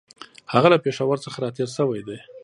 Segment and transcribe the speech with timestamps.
[0.53, 2.19] هغه له پېښور څخه را تېر شوی دی.